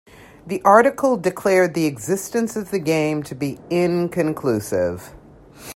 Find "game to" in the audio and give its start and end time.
2.79-3.35